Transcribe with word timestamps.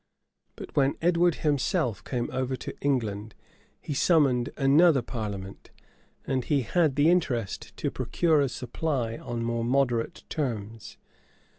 But 0.55 0.75
when 0.75 0.95
Edward 0.99 1.35
himself 1.45 2.03
came 2.03 2.27
over 2.31 2.55
to 2.55 2.73
England, 2.81 3.35
he 3.79 3.93
summoned 3.93 4.49
another 4.57 5.03
parliament, 5.03 5.69
and 6.25 6.43
he 6.43 6.61
had 6.63 6.95
the 6.95 7.07
interest 7.07 7.77
to 7.77 7.91
procure 7.91 8.41
a 8.41 8.49
supply 8.49 9.17
on 9.17 9.43
more 9.43 9.63
moderate 9.63 10.23
terms. 10.27 10.97